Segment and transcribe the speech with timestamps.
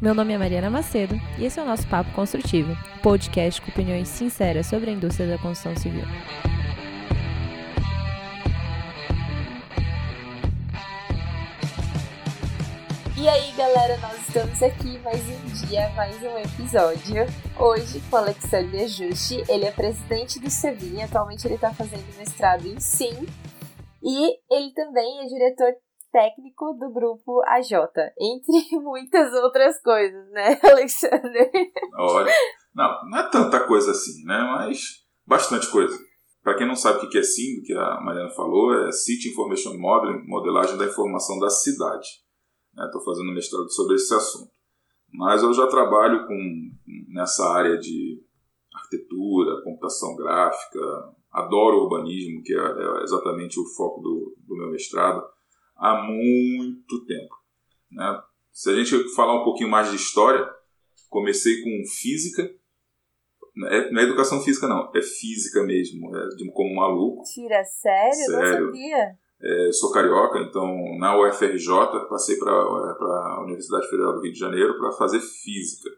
[0.00, 4.08] Meu nome é Mariana Macedo e esse é o nosso Papo Construtivo, podcast com opiniões
[4.08, 6.04] sinceras sobre a indústria da construção civil.
[13.14, 17.26] E aí, galera, nós estamos aqui mais um dia, mais um episódio.
[17.58, 22.66] Hoje com o Alexandre Ajuste, ele é presidente do Sevin, atualmente ele está fazendo mestrado
[22.66, 23.26] em SIM,
[24.02, 25.74] e ele também é diretor
[26.12, 27.72] técnico do grupo AJ,
[28.18, 31.50] entre muitas outras coisas, né, Alexandre?
[31.94, 32.32] Olha,
[32.74, 35.96] não, não é tanta coisa assim, né, mas bastante coisa.
[36.42, 39.76] Para quem não sabe o que é SIM, que a Mariana falou, é City Information
[39.76, 42.08] Modeling, modelagem da informação da cidade.
[42.70, 44.50] Estou né, fazendo mestrado sobre esse assunto.
[45.12, 46.70] Mas eu já trabalho com,
[47.08, 48.22] nessa área de
[48.72, 50.80] arquitetura, computação gráfica,
[51.30, 55.22] adoro urbanismo, que é, é exatamente o foco do, do, meu mestrado,
[55.80, 57.34] há muito tempo.
[57.90, 58.22] Né?
[58.52, 60.48] Se a gente falar um pouquinho mais de história,
[61.08, 62.48] comecei com física,
[63.56, 67.24] não é, não é educação física não, é física mesmo, é de, como maluco.
[67.24, 68.14] Tira, sério?
[68.14, 68.66] sério.
[68.66, 69.18] Não sabia.
[69.42, 74.78] É, sou carioca, então na UFRJ passei para a Universidade Federal do Rio de Janeiro
[74.78, 75.88] para fazer física.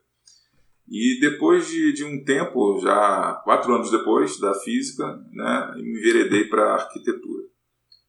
[0.89, 6.45] E depois de, de, um tempo, já quatro anos depois da física, né, me enveredei
[6.45, 7.42] para a arquitetura.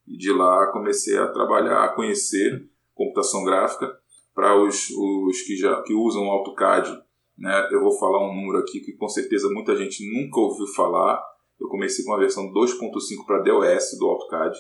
[0.08, 3.98] E de lá comecei a trabalhar, a conhecer computação gráfica
[4.34, 7.02] para os, os que já que usam AutoCAD.
[7.38, 11.22] Né, eu vou falar um número aqui que com certeza muita gente nunca ouviu falar.
[11.60, 14.58] Eu comecei com a versão 2.5 para DOS do AutoCAD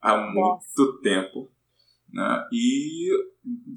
[0.00, 1.50] há muito tempo.
[2.12, 2.48] Né?
[2.52, 3.10] E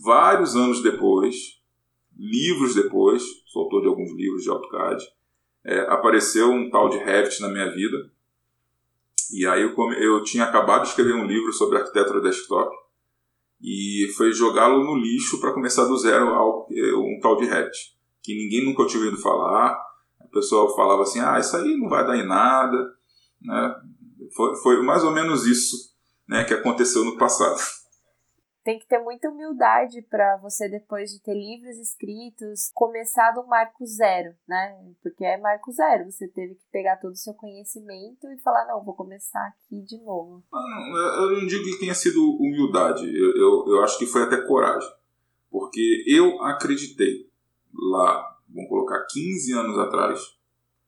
[0.01, 1.61] vários anos depois,
[2.17, 5.03] livros depois, sou autor de alguns livros de AutoCAD,
[5.65, 8.11] é, apareceu um tal de Revit na minha vida.
[9.33, 12.73] E aí eu, eu tinha acabado de escrever um livro sobre arquitetura desktop
[13.61, 16.27] e foi jogá-lo no lixo para começar do zero
[16.69, 17.77] é, um tal de Revit,
[18.22, 19.79] que ninguém nunca tinha ouvido falar.
[20.22, 22.77] O pessoal falava assim, ah, isso aí não vai dar em nada.
[23.41, 23.75] Né?
[24.35, 25.77] Foi, foi mais ou menos isso
[26.27, 27.59] né, que aconteceu no passado.
[28.63, 33.85] Tem que ter muita humildade para você, depois de ter livros escritos, começar do marco
[33.85, 34.94] zero, né?
[35.01, 36.09] Porque é marco zero.
[36.09, 39.97] Você teve que pegar todo o seu conhecimento e falar: não, vou começar aqui de
[40.02, 40.44] novo.
[40.52, 43.06] Não, eu não digo que tenha sido humildade.
[43.06, 44.90] Eu, eu, eu acho que foi até coragem.
[45.52, 47.29] Porque eu acreditei
[47.73, 50.19] lá, vamos colocar 15 anos atrás,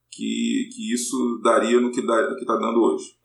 [0.10, 3.16] que, que isso daria no que está dando hoje.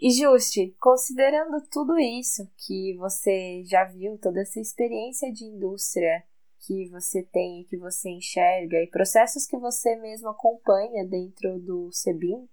[0.00, 6.22] E Juste, considerando tudo isso que você já viu, toda essa experiência de indústria
[6.66, 12.48] que você tem, que você enxerga e processos que você mesmo acompanha dentro do SEBIM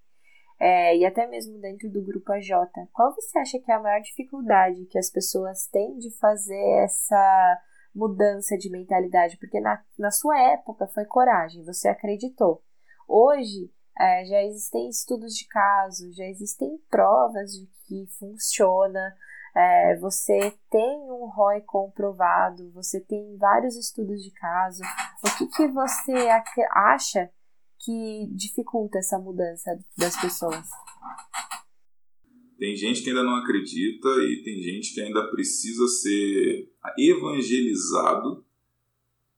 [0.60, 2.50] é, e até mesmo dentro do Grupo AJ,
[2.92, 7.62] qual você acha que é a maior dificuldade que as pessoas têm de fazer essa
[7.94, 9.38] mudança de mentalidade?
[9.38, 12.64] Porque na, na sua época foi coragem, você acreditou.
[13.08, 19.16] Hoje é, já existem estudos de caso, já existem provas de que funciona.
[19.56, 24.84] É, você tem um ROI comprovado, você tem vários estudos de caso.
[25.26, 26.14] O que, que você
[26.72, 27.30] acha
[27.80, 30.68] que dificulta essa mudança das pessoas?
[32.60, 38.47] Tem gente que ainda não acredita e tem gente que ainda precisa ser evangelizado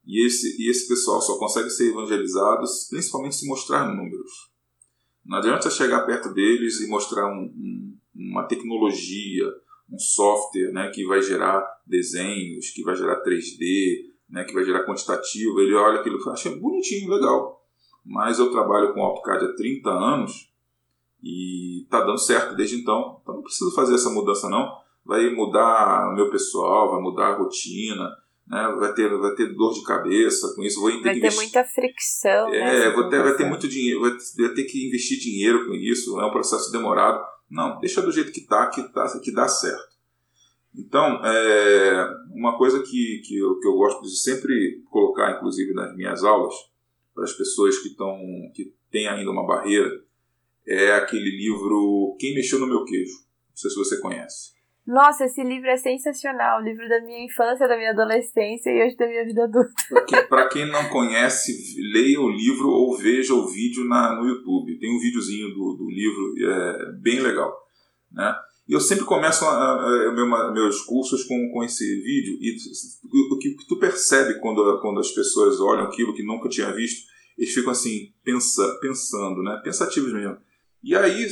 [0.10, 4.50] e esse, e esse pessoal só consegue ser evangelizado principalmente se mostrar números.
[5.24, 9.46] Não adianta chegar perto deles e mostrar um, um, uma tecnologia,
[9.88, 14.84] um software né, que vai gerar desenhos, que vai gerar 3D, né, que vai gerar
[14.84, 15.60] quantitativo.
[15.60, 17.64] Ele olha aquilo e acha bonitinho, legal.
[18.04, 20.52] Mas eu trabalho com AutoCAD há 30 anos
[21.22, 23.20] e está dando certo desde então.
[23.22, 24.76] Então não preciso fazer essa mudança não.
[25.06, 28.10] Vai mudar meu pessoal, vai mudar a rotina,
[28.50, 28.76] né?
[28.80, 30.82] vai, ter, vai ter dor de cabeça com isso.
[30.82, 31.42] Vou ter vai ter investir...
[31.42, 32.54] muita fricção.
[32.54, 36.20] É, né, vou ter, vai ter muito dinheiro, vai ter que investir dinheiro com isso,
[36.20, 37.24] é um processo demorado.
[37.50, 39.98] Não, deixa do jeito que está, que, tá, que dá certo.
[40.76, 45.96] Então, é, uma coisa que, que, eu, que eu gosto de sempre colocar, inclusive nas
[45.96, 46.54] minhas aulas,
[47.14, 48.16] para as pessoas que, estão
[48.54, 49.90] que têm ainda uma barreira,
[50.66, 53.16] é aquele livro Quem Mexeu no Meu Queijo.
[53.50, 54.59] Não sei se você conhece.
[54.90, 56.60] Nossa, esse livro é sensacional.
[56.60, 59.72] O livro da minha infância, da minha adolescência e hoje da minha vida adulta.
[60.28, 61.54] Para quem não conhece,
[61.94, 64.80] leia o livro ou veja o vídeo na, no YouTube.
[64.80, 67.56] Tem um videozinho do, do livro, é bem legal.
[68.12, 68.34] Né?
[68.68, 72.58] E eu sempre começo a, a, a, meus cursos com, com esse vídeo e
[73.32, 77.06] o que, tu percebe quando, quando as pessoas olham aquilo que nunca tinha visto,
[77.38, 79.62] eles ficam assim, pensa, pensando, né?
[79.64, 80.38] pensativos mesmo.
[80.84, 81.28] E aí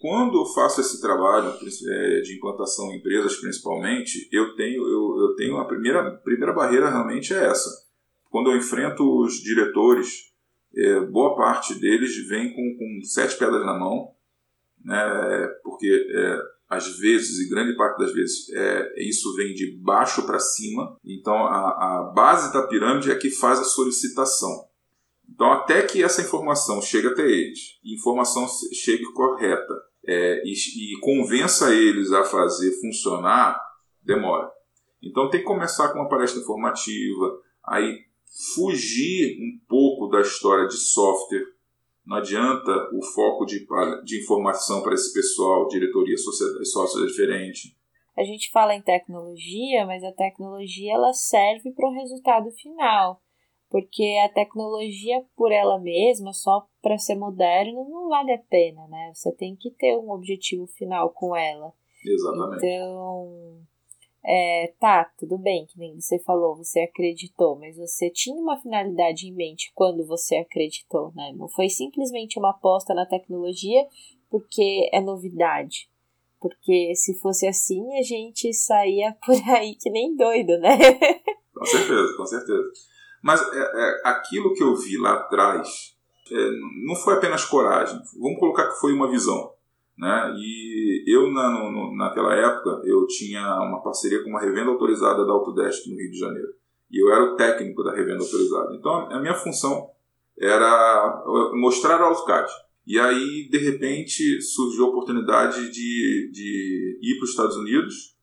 [0.00, 5.36] quando eu faço esse trabalho é, de implantação em empresas, principalmente, eu tenho, eu, eu
[5.36, 7.68] tenho a primeira, primeira barreira realmente é essa.
[8.30, 10.32] Quando eu enfrento os diretores,
[10.74, 14.14] é, boa parte deles vem com, com sete pedras na mão,
[14.82, 16.38] né, porque é,
[16.70, 20.96] às vezes, e grande parte das vezes, é, isso vem de baixo para cima.
[21.04, 21.58] Então, a,
[21.98, 24.64] a base da pirâmide é que faz a solicitação.
[25.28, 31.74] Então, até que essa informação chegue até eles, informação chegue correta é, e, e, convença
[31.74, 33.60] eles a fazer funcionar,
[34.02, 34.50] demora.
[35.02, 38.00] Então, tem que começar com uma palestra informativa, aí
[38.54, 41.46] fugir um pouco da história de software
[42.10, 43.64] não adianta o foco de,
[44.04, 47.76] de informação para esse pessoal, diretoria, sociedade, sócios é diferente.
[48.18, 53.22] A gente fala em tecnologia, mas a tecnologia ela serve para o resultado final.
[53.68, 59.12] Porque a tecnologia por ela mesma, só para ser moderno, não vale a pena, né?
[59.14, 61.72] Você tem que ter um objetivo final com ela.
[62.04, 62.64] Exatamente.
[62.64, 63.60] Então,
[64.24, 69.26] é, tá, tudo bem, que nem você falou, você acreditou, mas você tinha uma finalidade
[69.26, 71.32] em mente quando você acreditou, né?
[71.36, 73.86] Não foi simplesmente uma aposta na tecnologia
[74.30, 75.88] porque é novidade.
[76.40, 80.78] Porque se fosse assim, a gente saía por aí que nem doido, né?
[81.54, 82.70] Com certeza, com certeza.
[83.22, 85.94] Mas é, é, aquilo que eu vi lá atrás
[86.86, 88.00] não foi apenas coragem.
[88.18, 89.52] Vamos colocar que foi uma visão.
[89.98, 90.34] Né?
[90.38, 95.32] E eu, na, no, naquela época, eu tinha uma parceria com uma revenda autorizada da
[95.32, 96.48] Autodesk no Rio de Janeiro.
[96.90, 98.74] E eu era o técnico da revenda autorizada.
[98.74, 99.90] Então, a minha função
[100.38, 101.22] era
[101.54, 102.50] mostrar o AutoCAD.
[102.86, 108.16] E aí, de repente, surgiu a oportunidade de, de ir para os Estados Unidos.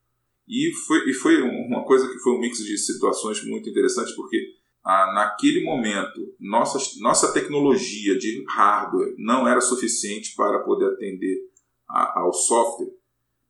[0.47, 4.56] E foi, e foi uma coisa que foi um mix de situações muito interessantes, porque
[4.87, 11.39] ah, naquele momento, nossa, nossa tecnologia de hardware não era suficiente para poder atender
[11.89, 12.93] a, ao software.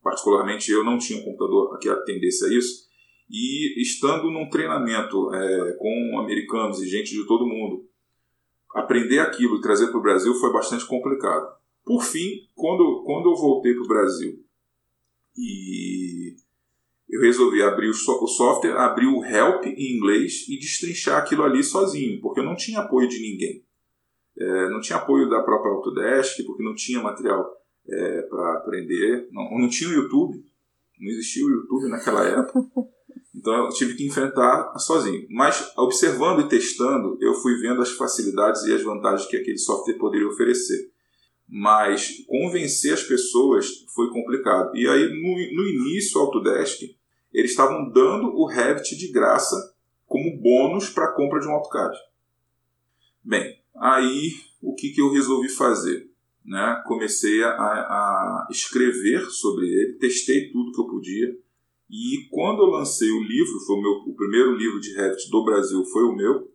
[0.02, 2.88] Particularmente eu não tinha um computador que atendesse a isso.
[3.30, 7.88] E estando num treinamento é, com americanos e gente de todo mundo,
[8.74, 11.56] aprender aquilo e trazer para o Brasil foi bastante complicado.
[11.84, 14.44] Por fim, quando, quando eu voltei para o Brasil
[15.36, 16.34] e
[17.08, 22.20] eu resolvi abrir o, software, abrir o help em inglês e destrinchar aquilo ali sozinho,
[22.20, 23.64] porque eu não tinha apoio de ninguém.
[24.38, 27.44] É, não tinha apoio da própria Autodesk, porque não tinha material
[27.88, 29.26] é, para aprender.
[29.32, 30.44] Não, não tinha o YouTube,
[31.00, 32.60] não existia o YouTube naquela época.
[33.34, 35.24] Então eu tive que enfrentar sozinho.
[35.30, 39.94] Mas observando e testando, eu fui vendo as facilidades e as vantagens que aquele software
[39.94, 40.90] poderia oferecer.
[41.48, 44.74] Mas convencer as pessoas foi complicado.
[44.76, 46.82] E aí, no, no início, o Autodesk,
[47.32, 49.56] eles estavam dando o Revit de graça
[50.06, 51.96] como bônus para a compra de um AutoCAD.
[53.22, 54.32] Bem, aí
[54.62, 56.08] o que, que eu resolvi fazer?
[56.48, 61.38] né, comecei a, a, escrever sobre ele, testei tudo que eu podia.
[61.90, 65.44] E quando eu lancei o livro, foi o, meu, o primeiro livro de Revit do
[65.44, 66.50] Brasil, foi o meu,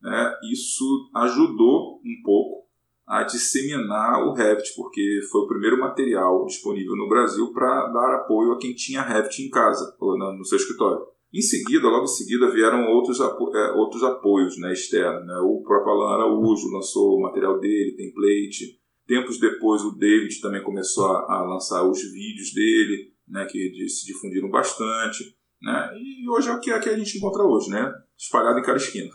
[0.00, 2.65] né, isso ajudou um pouco
[3.06, 8.52] a disseminar o Revit, porque foi o primeiro material disponível no Brasil para dar apoio
[8.52, 11.06] a quem tinha Revit em casa ou no seu escritório.
[11.32, 15.26] Em seguida, logo em seguida, vieram outros, apo é, outros apoios né, externos.
[15.26, 15.36] Né?
[15.42, 18.80] O próprio Alan Araújo lançou o material dele, template.
[19.06, 24.06] Tempos depois, o David também começou a, a lançar os vídeos dele, né, que se
[24.06, 25.36] difundiram bastante.
[25.62, 28.62] Né, e hoje é o que, é que a gente encontra hoje, né, espalhado em
[28.62, 29.10] cada esquina.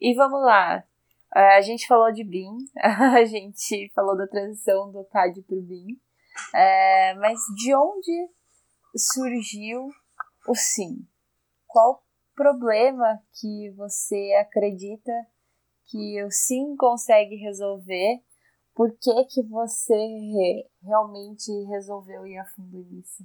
[0.00, 0.82] E vamos lá.
[1.34, 5.62] É, a gente falou de BIM, a gente falou da transição do CAD para o
[5.62, 6.00] BIM,
[6.54, 8.28] é, mas de onde
[8.96, 9.88] surgiu
[10.48, 11.06] o SIM?
[11.66, 12.02] Qual
[12.34, 15.12] problema que você acredita
[15.86, 18.22] que o SIM consegue resolver
[18.74, 23.24] por que, que você realmente resolveu ir a fundo nisso?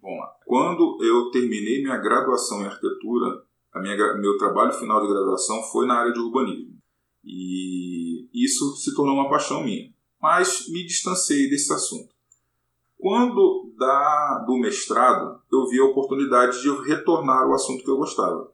[0.00, 5.62] Bom, quando eu terminei minha graduação em arquitetura, a minha, meu trabalho final de graduação
[5.64, 6.81] foi na área de urbanismo.
[7.24, 9.92] E isso se tornou uma paixão minha.
[10.20, 12.12] Mas me distanciei desse assunto.
[12.98, 18.52] Quando da, do mestrado, eu vi a oportunidade de retornar ao assunto que eu gostava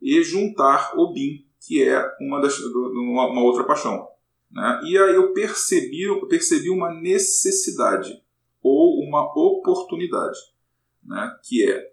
[0.00, 4.08] e juntar o BIM, que é uma, das, uma, uma outra paixão.
[4.50, 4.80] Né?
[4.84, 8.22] E aí eu percebi, percebi uma necessidade
[8.62, 10.38] ou uma oportunidade,
[11.04, 11.36] né?
[11.44, 11.92] que é,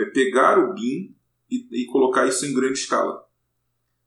[0.00, 1.14] é pegar o BIM
[1.50, 3.25] e, e, colocar isso em grande escala.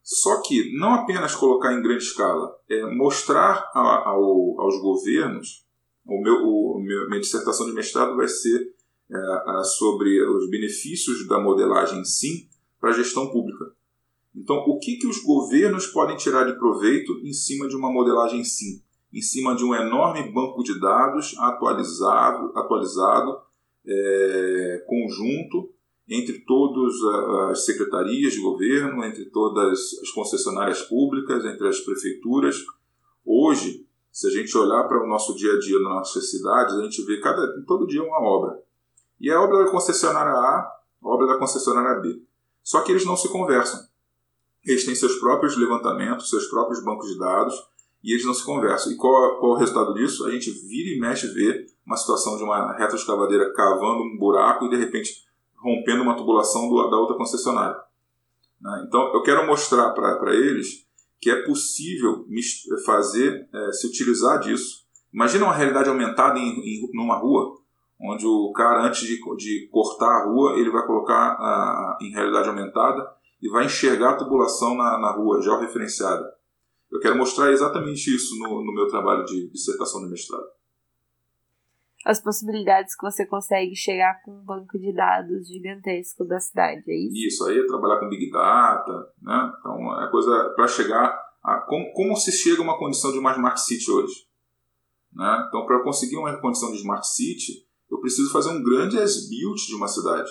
[0.10, 5.68] Só que não apenas colocar em grande escala, é mostrar a, ao, aos governos,
[6.04, 8.74] o meu, o, minha dissertação de mestrado vai ser
[9.12, 12.48] é, sobre os benefícios da modelagem sim
[12.82, 13.72] para a gestão pública.
[14.36, 18.44] Então, o que, que os governos podem tirar de proveito em cima de uma modelagem
[18.44, 18.82] sim?
[19.12, 23.42] em cima de um enorme banco de dados atualizado, atualizado
[23.86, 25.74] é, conjunto
[26.10, 26.94] entre todas
[27.51, 32.56] as secretarias de governo, entre todas as concessionárias públicas, entre as prefeituras.
[33.24, 36.82] Hoje, se a gente olhar para o nosso dia a dia nas nossas cidades, a
[36.82, 38.60] gente vê cada, todo dia uma obra.
[39.22, 40.72] E a obra da concessionária A,
[41.04, 42.24] a obra da concessionária B.
[42.63, 43.80] Só que eles não se conversam.
[44.66, 47.54] Eles têm seus próprios levantamentos, seus próprios bancos de dados,
[48.04, 48.92] e eles não se conversam.
[48.92, 50.25] E qual, qual é o resultado disso?
[50.25, 54.70] A gente vira e mexe vê uma situação de uma retroescavadeira cavando um buraco e
[54.70, 55.28] de repente
[55.62, 57.78] rompendo uma tubulação do, da outra concessionária.
[58.62, 58.86] Né?
[58.88, 60.88] Então eu quero mostrar para eles
[61.22, 62.25] que é possível
[62.86, 64.86] fazer, é, se utilizar disso.
[65.13, 67.58] Imagina uma realidade aumentada em, em numa rua,
[68.01, 72.48] onde o cara, antes de, de cortar a rua, ele vai colocar a, em realidade
[72.48, 73.06] aumentada
[73.42, 76.24] e vai enxergar a tubulação na, na rua, já referenciada.
[76.92, 80.46] Eu quero mostrar exatamente isso no, no meu trabalho de dissertação de mestrado.
[82.06, 86.96] As possibilidades que você consegue chegar com um banco de dados gigantesco da cidade, é
[86.96, 87.27] isso?
[87.27, 89.53] Isso, aí é trabalhar com Big Data, né?
[89.60, 91.60] Então é coisa para chegar a.
[91.68, 94.29] Como, como se chega a uma condição de uma Smart City hoje?
[95.13, 95.46] Né?
[95.48, 99.75] Então, para conseguir uma condição de Smart City, eu preciso fazer um grande as-built de
[99.75, 100.29] uma cidade.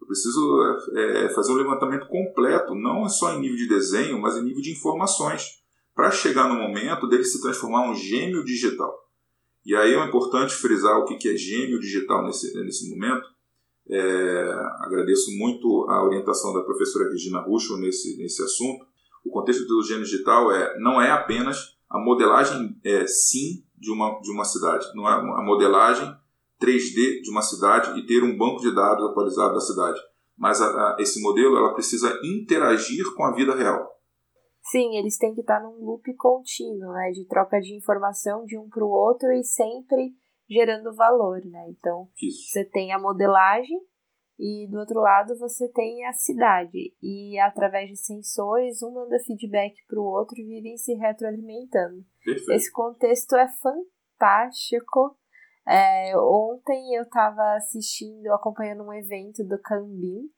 [0.00, 0.60] Eu preciso
[0.96, 4.72] é, fazer um levantamento completo, não só em nível de desenho, mas em nível de
[4.72, 5.62] informações
[5.94, 8.92] para chegar no momento dele se transformar um gêmeo digital.
[9.64, 13.26] E aí é importante frisar o que é gêmeo digital nesse, nesse momento.
[13.88, 18.84] É, agradeço muito a orientação da professora Regina Russo nesse, nesse assunto.
[19.24, 24.20] O contexto do gêmeo digital é, não é apenas a modelagem é, sim de uma,
[24.20, 26.08] de uma cidade, não é a modelagem
[26.60, 30.00] 3D de uma cidade e ter um banco de dados atualizado da cidade.
[30.38, 33.90] Mas a, a, esse modelo ela precisa interagir com a vida real.
[34.72, 37.10] Sim, eles têm que estar num loop contínuo, né?
[37.10, 40.14] De troca de informação de um para o outro e sempre
[40.48, 41.68] gerando valor, né?
[41.68, 42.48] Então, Isso.
[42.48, 43.78] você tem a modelagem
[44.38, 46.96] e do outro lado você tem a cidade.
[47.02, 52.02] E através de sensores, um manda feedback para o outro e vivem se retroalimentando.
[52.24, 52.52] Perfeito.
[52.52, 55.18] Esse contexto é fantástico.
[55.68, 60.30] É, ontem eu estava assistindo, acompanhando um evento do Cambim,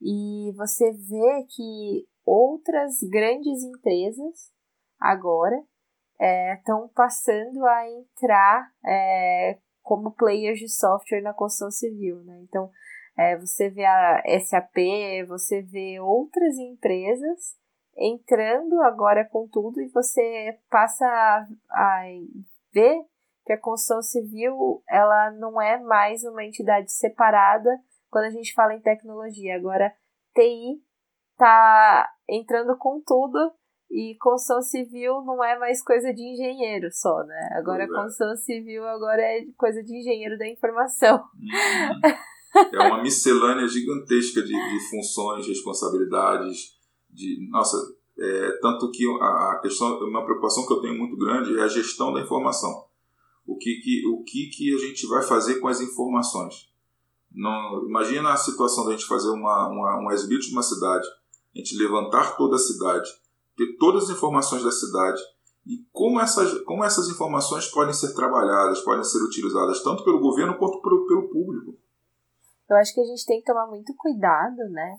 [0.00, 4.52] e você vê que outras grandes empresas
[5.00, 5.56] agora
[6.58, 12.22] estão é, passando a entrar é, como players de software na construção civil.
[12.24, 12.40] Né?
[12.42, 12.70] Então,
[13.16, 14.76] é, você vê a SAP,
[15.28, 17.56] você vê outras empresas
[17.96, 22.02] entrando agora com tudo e você passa a, a
[22.72, 23.06] ver
[23.44, 27.70] que a construção civil ela não é mais uma entidade separada
[28.10, 29.56] quando a gente fala em tecnologia.
[29.56, 29.94] Agora,
[30.34, 30.82] TI
[31.38, 33.38] tá entrando com tudo
[33.90, 37.50] e construção civil não é mais coisa de engenheiro só, né?
[37.52, 37.88] Agora a é.
[37.88, 41.22] construção civil agora é coisa de engenheiro da informação.
[41.34, 42.70] Uhum.
[42.72, 46.76] É uma miscelânea gigantesca de, de funções, responsabilidades,
[47.10, 47.76] de nossa,
[48.18, 52.12] é, tanto que a questão, uma preocupação que eu tenho muito grande é a gestão
[52.12, 52.86] da informação.
[53.46, 56.70] O que, que, o que, que a gente vai fazer com as informações?
[57.30, 61.06] Não, imagina a situação da gente fazer uma, uma, um exibito de uma cidade
[61.56, 63.08] a gente levantar toda a cidade,
[63.56, 65.20] ter todas as informações da cidade
[65.66, 70.58] e como essas, como essas informações podem ser trabalhadas, podem ser utilizadas tanto pelo governo
[70.58, 71.78] quanto pelo, pelo público.
[72.68, 74.98] Eu acho que a gente tem que tomar muito cuidado, né,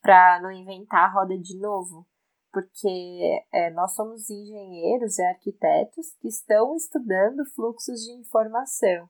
[0.00, 2.06] para não inventar a roda de novo,
[2.50, 9.08] porque é, nós somos engenheiros e arquitetos que estão estudando fluxos de informação,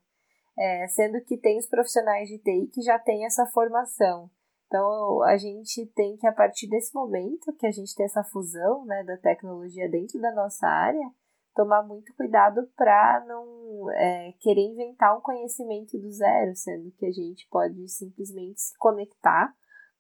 [0.58, 4.28] é, sendo que tem os profissionais de TI que já têm essa formação.
[4.68, 8.84] Então, a gente tem que, a partir desse momento que a gente tem essa fusão
[8.84, 11.10] né, da tecnologia dentro da nossa área,
[11.56, 17.10] tomar muito cuidado para não é, querer inventar um conhecimento do zero, sendo que a
[17.10, 19.52] gente pode simplesmente se conectar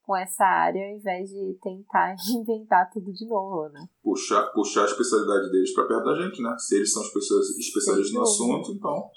[0.02, 3.88] com essa área ao invés de tentar inventar tudo de novo, né?
[4.02, 6.54] Puxar, puxar a especialidade deles para perto da gente, né?
[6.58, 9.10] Se eles são especialistas no assunto, então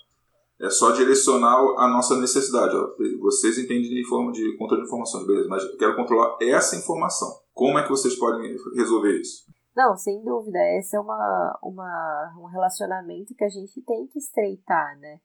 [0.62, 2.76] é só direcionar a nossa necessidade.
[2.76, 2.96] Ó.
[3.20, 7.28] Vocês entendem de forma de controle de informações, beleza, mas eu quero controlar essa informação.
[7.54, 9.46] Como é que vocês podem resolver isso?
[9.76, 10.60] Não, sem dúvida.
[10.78, 15.20] Esse é uma, uma, um relacionamento que a gente tem que estreitar, né?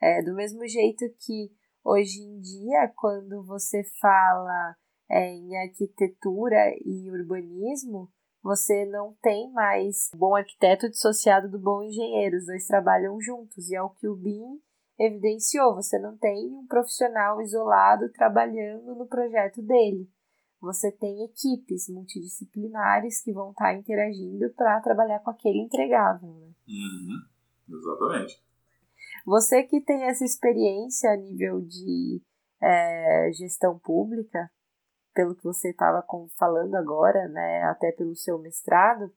[0.00, 1.50] É, do mesmo jeito que
[1.84, 4.74] hoje em dia, quando você fala
[5.08, 8.10] é, em arquitetura e urbanismo,
[8.42, 12.36] você não tem mais bom arquiteto dissociado do bom engenheiro.
[12.36, 13.70] Os dois trabalham juntos.
[13.70, 14.60] E é o que o BIM
[14.98, 20.08] evidenciou, você não tem um profissional isolado trabalhando no projeto dele.
[20.60, 26.28] Você tem equipes multidisciplinares que vão estar interagindo para trabalhar com aquele entregável.
[26.28, 26.52] Né?
[26.68, 27.76] Uhum.
[27.76, 28.42] Exatamente.
[29.26, 32.22] Você que tem essa experiência a nível de
[32.62, 34.50] é, gestão pública,
[35.14, 36.04] pelo que você estava
[36.38, 39.12] falando agora, né, até pelo seu mestrado,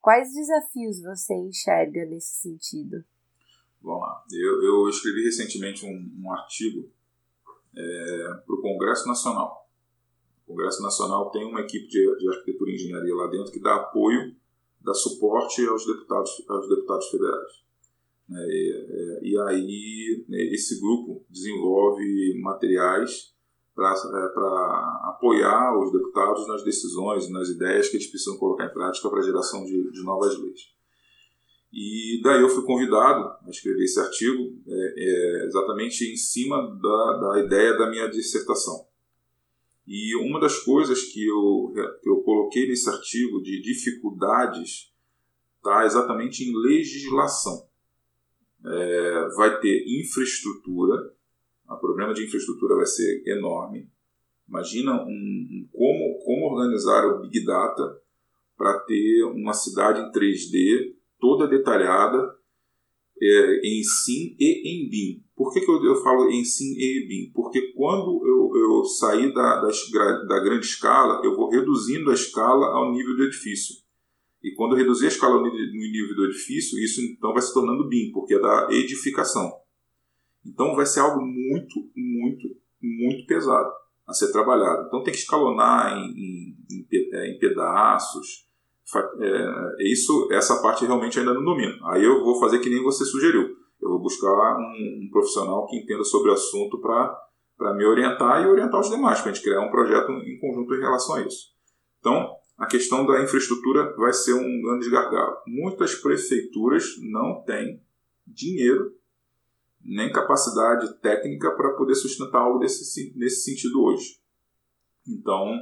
[0.00, 3.04] quais desafios você enxerga nesse sentido?
[3.82, 4.24] Vamos lá.
[4.32, 6.90] Eu, eu escrevi recentemente um, um artigo
[7.76, 9.68] é, para o Congresso Nacional.
[10.46, 13.76] O Congresso Nacional tem uma equipe de, de arquitetura e engenharia lá dentro que dá
[13.76, 14.34] apoio,
[14.80, 17.70] dá suporte aos deputados, aos deputados federais.
[18.32, 23.34] É, é, e aí né, esse grupo desenvolve materiais
[23.74, 29.08] para é, apoiar os deputados nas decisões, nas ideias que eles precisam colocar em prática
[29.08, 30.60] para a geração de, de, novas leis.
[31.72, 37.12] E daí eu fui convidado a escrever esse artigo é, é, exatamente em cima da,
[37.18, 38.86] da ideia da minha dissertação.
[39.86, 41.72] E uma das coisas que eu,
[42.02, 44.92] que eu coloquei nesse artigo de dificuldades
[45.58, 47.70] está exatamente em legislação
[48.64, 51.12] é, vai ter infraestrutura,
[51.68, 53.88] o problema de infraestrutura vai ser enorme.
[54.48, 58.00] Imagina um, um, como, como organizar o Big Data
[58.56, 62.34] para ter uma cidade em 3D toda detalhada
[63.22, 65.24] é, em SIM e em BIM.
[65.36, 67.32] Por que, que eu, eu falo em SIM e BIM?
[67.32, 69.68] Porque quando eu, eu sair da, da,
[70.26, 73.76] da grande escala, eu vou reduzindo a escala ao nível do edifício.
[74.42, 78.10] E quando reduzir a escala no nível do edifício, isso então vai se tornando BIM,
[78.12, 79.52] porque é da edificação.
[80.44, 82.48] Então vai ser algo muito, muito,
[82.80, 83.70] muito pesado
[84.08, 84.86] a ser trabalhado.
[84.86, 88.48] Então tem que escalonar em, em, em pedaços.
[88.96, 91.78] É, isso, essa parte realmente ainda não domino.
[91.86, 93.56] Aí eu vou fazer que nem você sugeriu.
[93.80, 98.46] Eu vou buscar um, um profissional que entenda sobre o assunto para me orientar e
[98.46, 101.50] orientar os demais, para a gente criar um projeto em conjunto em relação a isso.
[101.98, 105.36] Então, a questão da infraestrutura vai ser um grande gargalo.
[105.46, 107.80] Muitas prefeituras não têm
[108.26, 108.94] dinheiro
[109.82, 114.20] nem capacidade técnica para poder sustentar algo desse, nesse sentido hoje.
[115.08, 115.54] Então,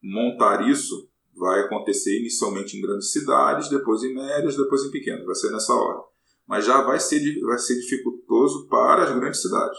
[0.00, 5.24] montar isso vai acontecer inicialmente em grandes cidades, depois em médias, depois em pequenas.
[5.24, 6.00] Vai ser nessa hora.
[6.46, 9.78] Mas já vai ser, vai ser dificultoso para as grandes cidades.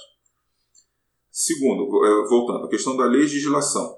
[1.31, 3.95] Segundo, eh, voltando, a questão da legislação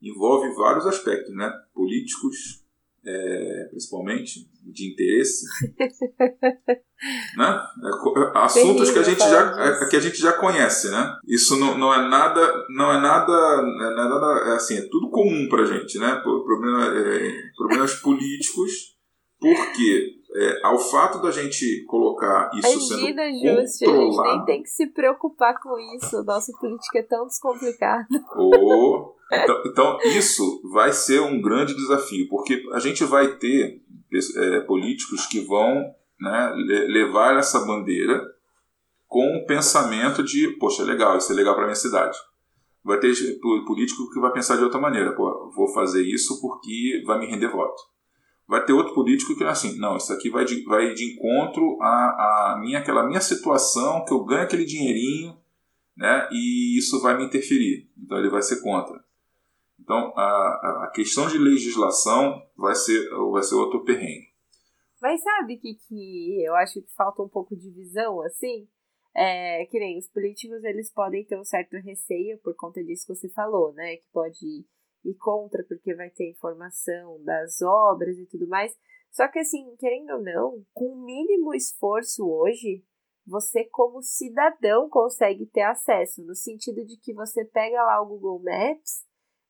[0.00, 1.52] envolve vários aspectos, né?
[1.72, 2.61] Políticos,
[3.04, 5.44] é, principalmente, de interesse.
[7.36, 7.60] né?
[7.84, 11.16] É, assuntos que a, gente já, é, que a gente já conhece, né?
[11.26, 15.10] Isso não, não é nada, não é nada, não é nada, é assim, é tudo
[15.10, 16.14] comum pra gente, né?
[16.22, 18.96] Problema, é, problemas políticos,
[19.40, 24.62] porque é, ao fato da gente colocar isso Imagina, sendo Juste, a gente nem tem
[24.62, 26.22] que se preocupar com isso.
[26.24, 28.06] Nossa política é tão descomplicada.
[28.36, 33.80] Oh, então, então, isso vai ser um grande desafio, porque a gente vai ter
[34.36, 35.82] é, políticos que vão
[36.20, 36.52] né,
[36.88, 38.22] levar essa bandeira
[39.06, 42.16] com o pensamento de, poxa, legal, isso é legal para minha cidade.
[42.84, 43.12] Vai ter
[43.66, 47.48] político que vai pensar de outra maneira, pô, vou fazer isso porque vai me render
[47.48, 47.80] voto.
[48.52, 51.78] Vai ter outro político que é assim, não, isso aqui vai de, vai de encontro
[51.80, 55.34] à, à minha, aquela minha situação, que eu ganho aquele dinheirinho,
[55.96, 57.90] né, e isso vai me interferir.
[57.96, 59.02] Então ele vai ser contra.
[59.80, 64.28] Então, a, a questão de legislação vai ser, vai ser outro perrengue.
[65.00, 68.68] Mas sabe que, que eu acho que falta um pouco de visão, assim?
[69.16, 73.14] É, que nem os políticos, eles podem ter um certo receio por conta disso que
[73.14, 73.96] você falou, né?
[73.96, 74.66] Que pode
[75.04, 78.76] ir contra porque vai ter informação das obras e tudo mais.
[79.10, 82.84] Só que assim, querendo ou não, com o mínimo esforço hoje,
[83.26, 88.42] você como cidadão consegue ter acesso, no sentido de que você pega lá o Google
[88.42, 89.04] Maps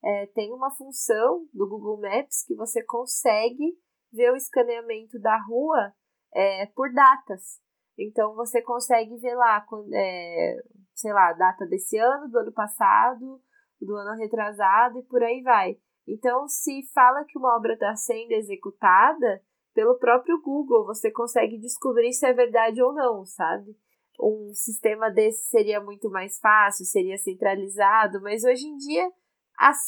[0.04, 3.78] é, tem uma função do Google Maps que você consegue
[4.12, 5.92] ver o escaneamento da rua
[6.34, 7.60] é, por datas.
[7.96, 10.56] Então você consegue ver lá, é,
[10.94, 13.40] sei lá, data desse ano, do ano passado,
[13.84, 15.76] do ano retrasado e por aí vai.
[16.06, 19.40] Então, se fala que uma obra está sendo executada,
[19.74, 23.76] pelo próprio Google você consegue descobrir se é verdade ou não, sabe?
[24.20, 29.10] Um sistema desse seria muito mais fácil, seria centralizado, mas hoje em dia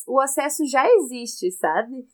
[0.07, 2.07] o acesso já existe, sabe?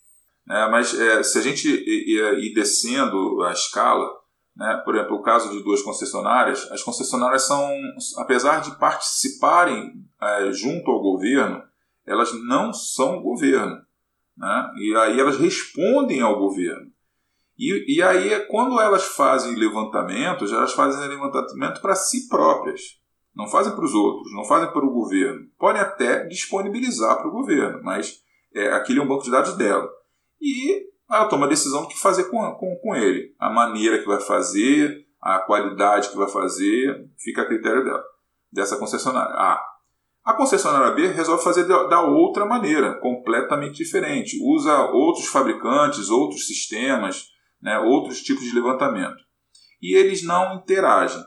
[0.48, 4.10] É, mas é, se a gente ir descendo a escala,
[4.56, 7.70] né, por exemplo, o caso de duas concessionárias, as concessionárias são,
[8.18, 11.62] apesar de participarem é, junto ao governo,
[12.10, 13.76] elas não são governo.
[14.36, 14.70] Né?
[14.78, 16.90] E aí elas respondem ao governo.
[17.56, 22.80] E, e aí, quando elas fazem levantamentos, elas fazem levantamento para si próprias.
[23.36, 25.46] Não fazem para os outros, não fazem para o governo.
[25.58, 28.22] Podem até disponibilizar para o governo, mas
[28.54, 29.88] é, aquele é um banco de dados dela.
[30.40, 33.34] E ela toma a decisão do que fazer com, com, com ele.
[33.38, 38.02] A maneira que vai fazer, a qualidade que vai fazer, fica a critério dela,
[38.52, 39.34] dessa concessionária.
[39.34, 39.69] A.
[40.24, 44.38] A concessionária B resolve fazer da outra maneira, completamente diferente.
[44.42, 47.28] Usa outros fabricantes, outros sistemas,
[47.60, 49.18] né, outros tipos de levantamento.
[49.80, 51.22] E eles não interagem.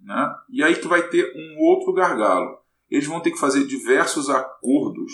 [0.00, 0.34] Né?
[0.50, 2.58] E aí que vai ter um outro gargalo.
[2.90, 5.12] Eles vão ter que fazer diversos acordos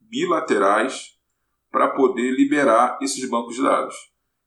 [0.00, 1.12] bilaterais
[1.70, 3.94] para poder liberar esses bancos de dados.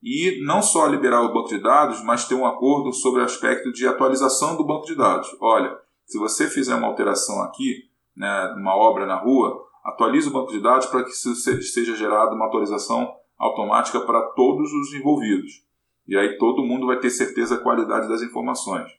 [0.04, 3.72] E não só liberar o banco de dados, mas ter um acordo sobre o aspecto
[3.72, 5.28] de atualização do banco de dados.
[5.42, 10.52] Olha, se você fizer uma alteração aqui, né, uma obra na rua, atualize o banco
[10.52, 15.66] de dados para que seja gerada uma atualização automática para todos os envolvidos.
[16.08, 18.92] E aí todo mundo vai ter certeza da qualidade das informações.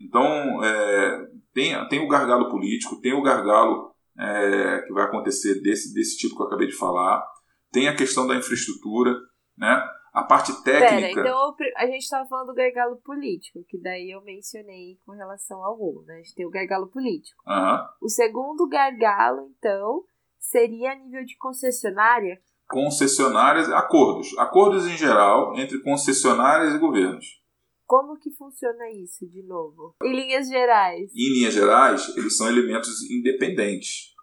[0.00, 5.92] Então, é, tem, tem o gargalo político, tem o gargalo é, que vai acontecer desse,
[5.92, 7.24] desse tipo que eu acabei de falar,
[7.72, 9.16] tem a questão da infraestrutura,
[9.56, 9.82] né?
[10.14, 11.22] A parte técnica.
[11.22, 15.60] Pera, então a gente estava falando do gargalo político, que daí eu mencionei com relação
[15.64, 16.14] ao U, né?
[16.14, 17.42] A gente tem o gargalo político.
[17.44, 17.78] Uhum.
[18.00, 20.04] O segundo gargalo, então,
[20.38, 22.40] seria a nível de concessionária?
[22.68, 24.38] Concessionárias, acordos.
[24.38, 27.42] Acordos em geral entre concessionárias e governos.
[27.84, 29.96] Como que funciona isso, de novo?
[30.02, 31.10] Em linhas gerais.
[31.12, 34.13] Em linhas gerais, eles são elementos independentes.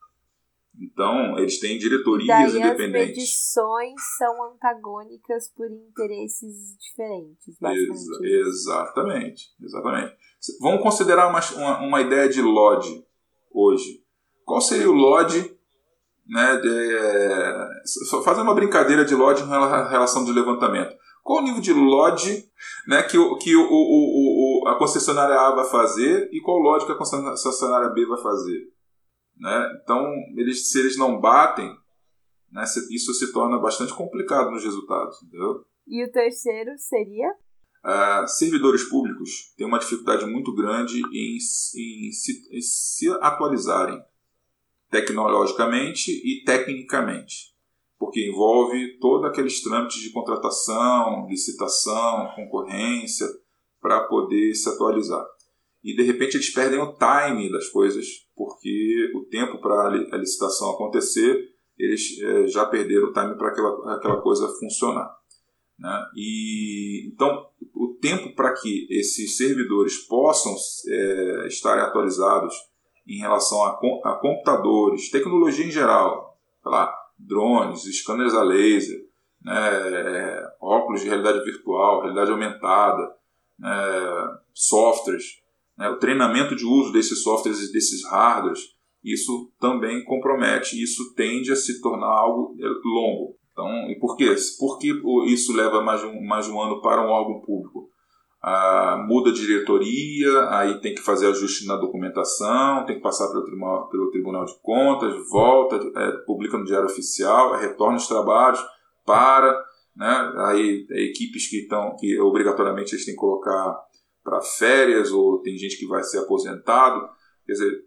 [0.81, 3.11] Então, eles têm diretorias Daí independentes.
[3.11, 8.25] As medições são antagônicas por interesses diferentes, basicamente.
[8.25, 10.15] Exa exatamente, exatamente.
[10.59, 13.05] Vamos considerar uma, uma, uma, ideia de LOD
[13.51, 14.03] hoje.
[14.43, 15.55] Qual seria o LOD?
[16.27, 19.47] Né, de, fazendo uma brincadeira de LOD em
[19.89, 20.95] relação de levantamento.
[21.23, 22.45] Qual o nível de LOD
[22.87, 26.85] né, que, o, que o, o, o, a concessionária A vai fazer e qual LOD
[26.85, 28.71] que a concessionária B vai fazer?
[29.41, 29.79] Né?
[29.81, 31.75] Então, eles, se eles não batem,
[32.51, 35.21] né, isso se torna bastante complicado nos resultados.
[35.23, 35.65] Entendeu?
[35.87, 37.27] E o terceiro seria?
[37.83, 43.99] Uh, servidores públicos têm uma dificuldade muito grande em, em, se, em se atualizarem
[44.91, 47.55] tecnologicamente e tecnicamente,
[47.97, 53.25] porque envolve todos aqueles trâmites de contratação, licitação, concorrência,
[53.81, 55.25] para poder se atualizar
[55.83, 58.05] e de repente eles perdem o time das coisas,
[58.43, 63.95] porque o tempo para a licitação acontecer, eles é, já perderam o time para aquela,
[63.95, 65.15] aquela coisa funcionar.
[65.77, 66.05] Né?
[66.15, 70.55] E, então, o tempo para que esses servidores possam
[70.87, 72.55] é, estar atualizados
[73.07, 79.05] em relação a, a, computadores, tecnologia em geral, lá, drones, scanners a laser,
[79.43, 83.15] né, óculos de realidade virtual, realidade aumentada,
[83.59, 83.69] né,
[84.51, 85.40] softwares,
[85.77, 88.59] né, o treinamento de uso desses softwares e desses hardwares,
[89.03, 93.35] isso também compromete, isso tende a se tornar algo é, longo.
[93.51, 94.33] Então, e por quê?
[94.59, 94.93] Por que
[95.27, 97.89] isso leva mais de um, mais de um ano para um órgão público?
[98.43, 103.43] Ah, muda de diretoria, aí tem que fazer ajuste na documentação, tem que passar pelo
[103.43, 108.59] Tribunal, pelo tribunal de Contas, volta, é, publica no Diário Oficial, retorna os trabalhos,
[109.05, 109.63] para,
[109.95, 113.77] né, aí é, equipes que estão, que obrigatoriamente eles têm que colocar
[114.23, 117.09] para férias ou tem gente que vai ser aposentado.
[117.45, 117.85] Quer dizer,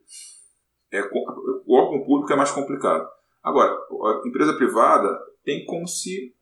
[0.92, 1.03] é,
[1.66, 3.09] o órgão público é mais complicado.
[3.42, 6.35] Agora, a empresa privada tem como se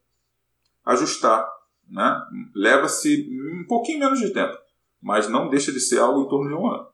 [0.84, 1.48] ajustar.
[1.88, 2.20] Né?
[2.54, 3.28] Leva-se
[3.60, 4.56] um pouquinho menos de tempo,
[5.00, 6.92] mas não deixa de ser algo em torno de um ano.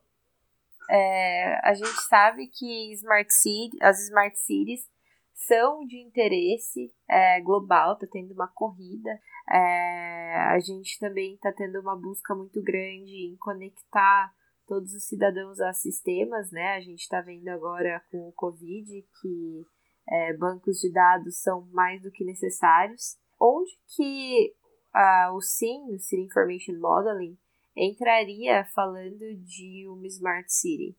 [0.91, 4.89] É, a gente sabe que smart city, as smart cities
[5.35, 9.11] são de interesse é, global, está tendo uma corrida.
[9.51, 14.33] É, a gente também está tendo uma busca muito grande em conectar
[14.67, 16.77] todos os cidadãos a sistemas, né?
[16.77, 19.67] A gente está vendo agora com o Covid que
[20.07, 23.17] é, bancos de dados são mais do que necessários.
[23.41, 24.55] Onde que
[24.95, 27.39] uh, o SIM, o City Information Modeling,
[27.77, 30.97] entraria falando de uma Smart City?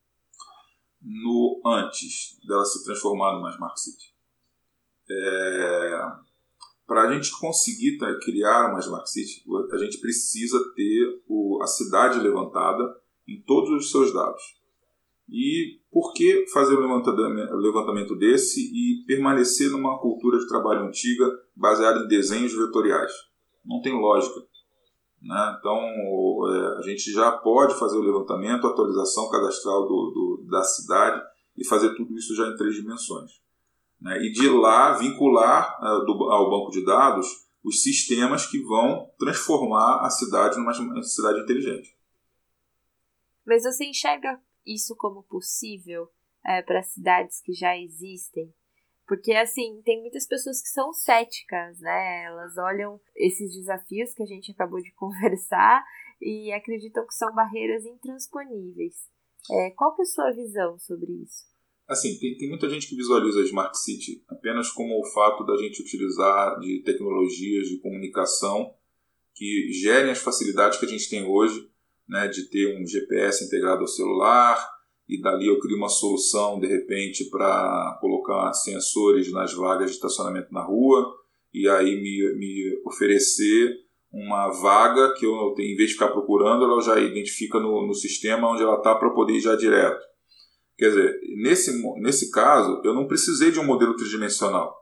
[1.02, 4.16] No antes dela se transformar numa Smart City.
[5.12, 6.29] É,
[6.90, 11.68] para a gente conseguir tá, criar uma Smart City, a gente precisa ter o, a
[11.68, 12.84] cidade levantada
[13.28, 14.42] em todos os seus dados.
[15.30, 22.00] E por que fazer um levantamento desse e permanecer numa cultura de trabalho antiga baseada
[22.00, 23.12] em desenhos vetoriais?
[23.64, 24.40] Não tem lógica.
[25.22, 25.58] Né?
[25.60, 31.22] Então, é, a gente já pode fazer o levantamento, atualização cadastral do, do, da cidade
[31.56, 33.30] e fazer tudo isso já em três dimensões
[34.02, 37.28] né, e de lá vincular uh, do, ao banco de dados
[37.64, 41.98] os sistemas que vão transformar a cidade numa cidade inteligente.
[43.46, 46.10] Mas você enxerga isso como possível
[46.46, 48.54] é, para cidades que já existem?
[49.08, 52.26] Porque, assim, tem muitas pessoas que são céticas, né?
[52.26, 55.84] Elas olham esses desafios que a gente acabou de conversar
[56.22, 59.10] e acreditam que são barreiras intransponíveis.
[59.52, 61.48] É, qual que é a sua visão sobre isso?
[61.90, 65.58] Assim, tem, tem muita gente que visualiza a Smart City apenas como o fato da
[65.58, 68.72] gente utilizar de tecnologias de comunicação
[69.34, 71.68] que gerem as facilidades que a gente tem hoje,
[72.08, 74.64] né, de ter um GPS integrado ao celular,
[75.08, 80.54] e dali eu crio uma solução, de repente, para colocar sensores nas vagas de estacionamento
[80.54, 81.12] na rua,
[81.52, 83.76] e aí me, me oferecer
[84.12, 88.52] uma vaga que eu, em vez de ficar procurando, ela já identifica no, no sistema
[88.52, 90.09] onde ela está para poder ir já direto.
[90.80, 94.74] Quer dizer, nesse, nesse caso, eu não precisei de um modelo tridimensional.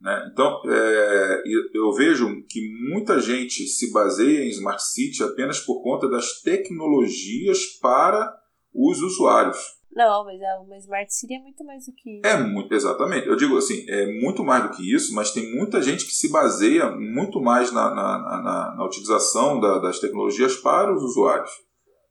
[0.00, 0.30] Né?
[0.32, 6.10] Então, é, eu vejo que muita gente se baseia em Smart City apenas por conta
[6.10, 8.36] das tecnologias para
[8.74, 9.58] os usuários.
[9.92, 12.26] Não, mas uma Smart City é muito mais do que isso.
[12.26, 13.28] É muito, exatamente.
[13.28, 16.32] Eu digo assim, é muito mais do que isso, mas tem muita gente que se
[16.32, 21.52] baseia muito mais na, na, na, na utilização da, das tecnologias para os usuários.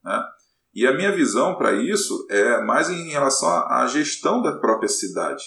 [0.01, 0.23] Né?
[0.73, 5.43] E a minha visão para isso é mais em relação à gestão da própria cidade.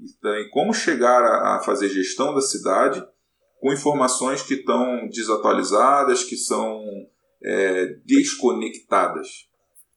[0.00, 3.04] Então, como chegar a, fazer gestão da cidade
[3.60, 6.80] com informações que estão desatualizadas, que são
[7.44, 9.48] é, desconectadas,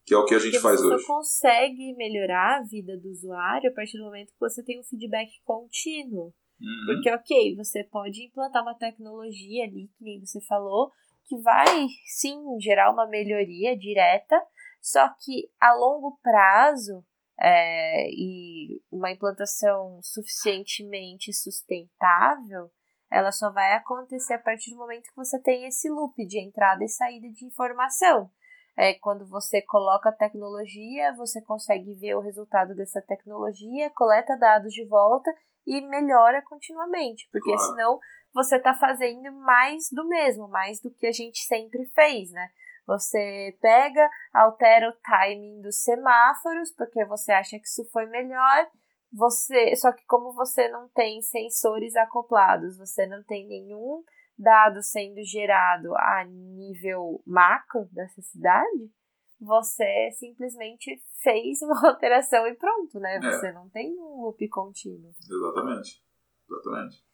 [0.06, 1.04] que é o que a gente Porque faz você hoje.
[1.04, 4.84] Você consegue melhorar a vida do usuário a partir do momento que você tem um
[4.84, 6.34] feedback contínuo.
[6.60, 6.86] Uhum.
[6.86, 10.92] Porque, ok, você pode implantar uma tecnologia ali, que nem você falou,
[11.26, 14.36] que vai sim gerar uma melhoria direta,
[14.82, 17.04] só que a longo prazo
[17.40, 22.70] é, e uma implantação suficientemente sustentável,
[23.10, 26.84] ela só vai acontecer a partir do momento que você tem esse loop de entrada
[26.84, 28.32] e saída de informação.
[28.78, 34.74] É, quando você coloca a tecnologia, você consegue ver o resultado dessa tecnologia, coleta dados
[34.74, 35.30] de volta
[35.68, 37.72] e melhora continuamente, porque claro.
[37.72, 38.00] senão
[38.34, 42.50] você está fazendo mais do mesmo, mais do que a gente sempre fez, né?
[42.88, 48.68] Você pega, altera o timing dos semáforos, porque você acha que isso foi melhor.
[49.14, 54.04] Você, só que como você não tem sensores acoplados, você não tem nenhum
[54.38, 58.92] dado sendo gerado a nível macro dessa cidade,
[59.40, 63.18] você simplesmente fez uma alteração e pronto, né?
[63.18, 63.20] É.
[63.20, 65.12] Você não tem um loop contínuo.
[65.30, 66.04] Exatamente.
[66.50, 67.11] Exatamente.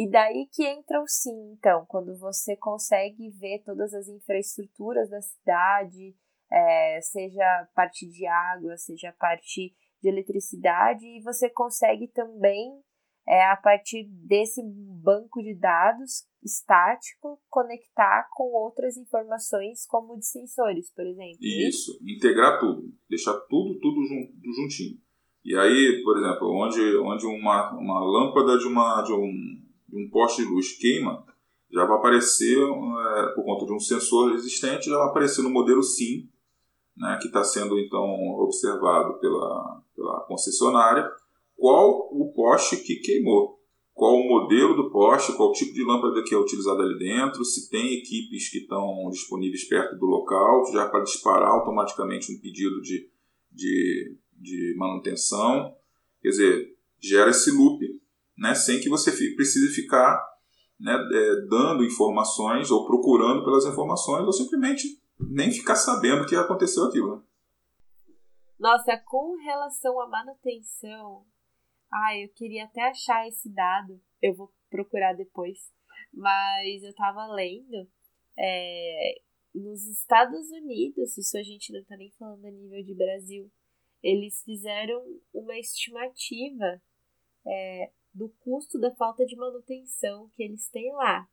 [0.00, 5.20] E daí que entra o sim, então, quando você consegue ver todas as infraestruturas da
[5.20, 6.16] cidade,
[6.50, 12.80] é, seja parte de água, seja parte de eletricidade, e você consegue também,
[13.28, 20.90] é, a partir desse banco de dados estático, conectar com outras informações, como de sensores,
[20.94, 21.36] por exemplo.
[21.42, 24.98] Isso, integrar tudo, deixar tudo, tudo juntinho.
[25.44, 29.59] E aí, por exemplo, onde, onde uma, uma lâmpada de, uma, de um
[29.92, 31.24] um poste de luz queima,
[31.72, 35.82] já vai aparecer, é, por conta de um sensor existente, já vai aparecer no modelo
[35.82, 36.28] SIM,
[36.96, 38.04] né, que está sendo então
[38.40, 41.08] observado pela, pela concessionária,
[41.56, 43.60] qual o poste que queimou,
[43.92, 47.44] qual o modelo do poste, qual o tipo de lâmpada que é utilizada ali dentro,
[47.44, 52.80] se tem equipes que estão disponíveis perto do local, já para disparar automaticamente um pedido
[52.80, 53.10] de,
[53.52, 55.74] de, de manutenção.
[56.22, 57.99] Quer dizer, gera esse loop
[58.40, 60.18] né, sem que você precise ficar
[60.80, 66.84] né, é, dando informações ou procurando pelas informações ou simplesmente nem ficar sabendo que aconteceu
[66.84, 67.16] aquilo.
[67.16, 67.22] Né?
[68.58, 71.26] Nossa, com relação à manutenção,
[71.92, 75.58] ah, eu queria até achar esse dado, eu vou procurar depois,
[76.12, 77.86] mas eu tava lendo,
[78.38, 79.20] é,
[79.54, 83.50] nos Estados Unidos, isso a gente não tá nem falando a nível de Brasil,
[84.02, 85.02] eles fizeram
[85.34, 86.80] uma estimativa
[87.46, 91.26] é, do custo da falta de manutenção que eles têm lá.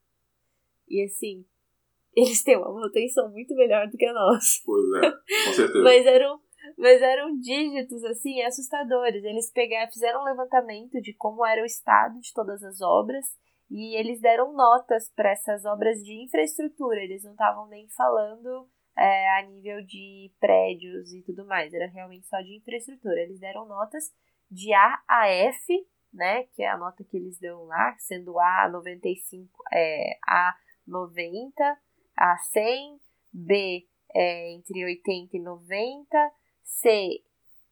[0.87, 1.45] E assim,
[2.15, 4.61] eles têm uma manutenção muito melhor do que a nossa.
[4.65, 5.83] Pois é, com certeza.
[5.83, 6.41] mas eram
[6.77, 9.23] mas eram dígitos assim assustadores.
[9.23, 13.25] Eles pegaram, fizeram um levantamento de como era o estado de todas as obras
[13.69, 16.99] e eles deram notas para essas obras de infraestrutura.
[16.99, 22.27] Eles não estavam nem falando é, a nível de prédios e tudo mais, era realmente
[22.27, 23.21] só de infraestrutura.
[23.21, 24.11] Eles deram notas
[24.49, 28.69] de A a F né, que é a nota que eles dão lá, sendo A
[28.71, 31.77] 95, é, A 90,
[32.17, 32.99] A 100,
[33.33, 36.31] B é, entre 80 e 90,
[36.63, 37.23] C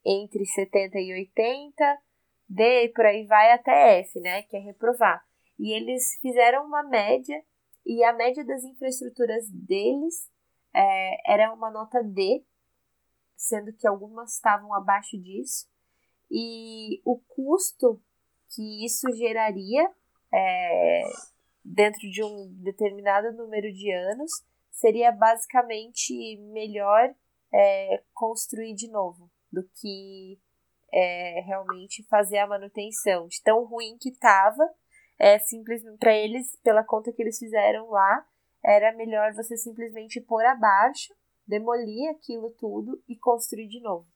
[0.06, 2.00] entre 70 e 80,
[2.48, 5.26] D por aí vai até F, né, que é reprovar.
[5.58, 7.44] E eles fizeram uma média
[7.86, 10.30] e a média das infraestruturas deles
[10.74, 12.46] é, era uma nota D,
[13.36, 15.68] sendo que algumas estavam abaixo disso.
[16.30, 18.02] E o custo
[18.56, 19.90] que isso geraria
[20.34, 21.02] é,
[21.64, 24.32] dentro de um determinado número de anos
[24.72, 27.14] seria basicamente melhor
[27.54, 30.40] é, construir de novo do que
[30.94, 33.28] é, realmente fazer a manutenção.
[33.28, 34.64] De tão ruim que estava,
[35.18, 38.26] é simplesmente para eles, pela conta que eles fizeram lá,
[38.64, 41.14] era melhor você simplesmente pôr abaixo,
[41.48, 44.08] demolir aquilo tudo e construir de novo.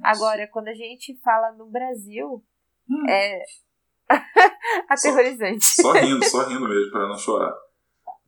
[0.00, 0.16] Nossa.
[0.16, 2.44] Agora, quando a gente fala no Brasil,
[2.88, 3.08] hum.
[3.08, 3.42] é
[4.88, 5.64] aterrorizante.
[5.64, 7.54] Só, só, rindo, só rindo mesmo, para não chorar.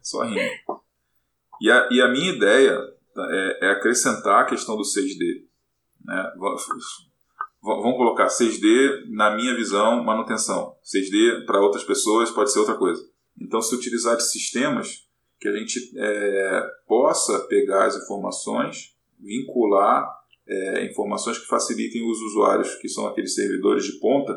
[0.03, 0.41] Só rindo.
[1.61, 2.79] E a, e a minha ideia
[3.17, 5.45] é, é acrescentar a questão do 6D.
[6.05, 6.33] Né?
[7.63, 10.77] Vamos colocar 6D, na minha visão, manutenção.
[10.83, 13.03] 6D, para outras pessoas, pode ser outra coisa.
[13.39, 20.07] Então, se utilizar de sistemas que a gente é, possa pegar as informações, vincular
[20.47, 24.35] é, informações que facilitem os usuários, que são aqueles servidores de ponta,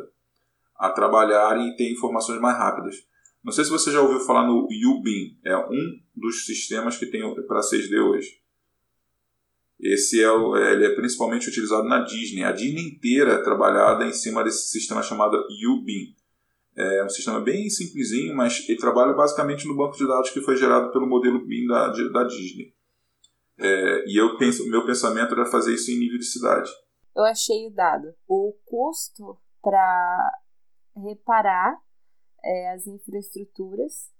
[0.84, 2.96] a trabalharem e ter informações mais rápidas.
[3.42, 7.22] Não sei se você já ouviu falar no UBIM, é um dos sistemas que tem
[7.48, 8.42] para 6D hoje.
[9.80, 12.44] Esse é, é, ele é principalmente utilizado na Disney.
[12.44, 16.16] A Disney inteira é trabalhada em cima desse sistema chamado UBIM.
[16.76, 20.58] É um sistema bem simplesinho, mas ele trabalha basicamente no banco de dados que foi
[20.58, 22.74] gerado pelo modelo BIM da, da Disney.
[23.58, 26.70] É, e eu penso, meu pensamento era fazer isso em nível de cidade.
[27.16, 28.14] Eu achei o dado.
[28.28, 30.43] O custo para
[30.96, 31.82] reparar
[32.44, 34.12] é, as infraestruturas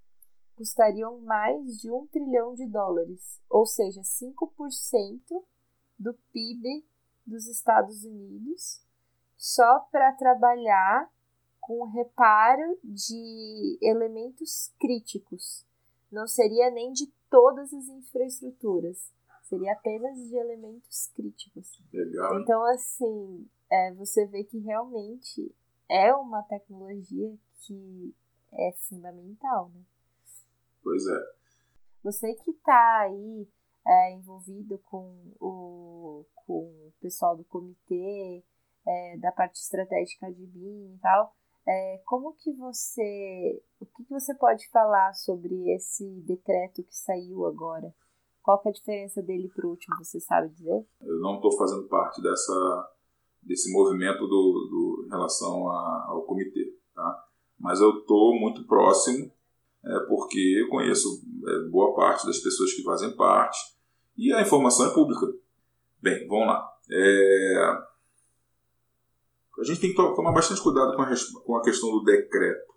[0.56, 5.44] custariam mais de um trilhão de dólares, ou seja, 5%
[5.98, 6.84] do PIB
[7.26, 8.80] dos Estados Unidos,
[9.36, 11.10] só para trabalhar
[11.60, 15.66] com o reparo de elementos críticos.
[16.10, 19.10] Não seria nem de todas as infraestruturas,
[19.42, 21.80] seria apenas de elementos críticos.
[21.92, 22.40] Legal.
[22.40, 25.54] Então, assim, é, você vê que realmente
[25.88, 28.14] é uma tecnologia que
[28.52, 29.82] é fundamental, né?
[30.82, 31.20] Pois é.
[32.02, 33.48] Você que está aí
[33.86, 38.44] é, envolvido com o, com o pessoal do comitê,
[38.86, 41.34] é, da parte estratégica de BIM e tal,
[41.66, 47.46] é, como que você, o que, que você pode falar sobre esse decreto que saiu
[47.46, 47.94] agora?
[48.42, 50.86] Qual que é a diferença dele para o último, você sabe dizer?
[51.00, 52.92] Eu não estou fazendo parte dessa,
[53.42, 57.24] desse movimento do, do, em relação a, ao comitê, tá?
[57.58, 59.30] mas eu estou muito próximo
[59.84, 63.58] é, porque eu conheço é, boa parte das pessoas que fazem parte
[64.16, 65.26] e a informação é pública.
[66.00, 66.70] Bem, vamos lá.
[66.90, 67.94] É...
[69.58, 71.14] A gente tem que tomar bastante cuidado com a,
[71.44, 72.74] com a questão do decreto.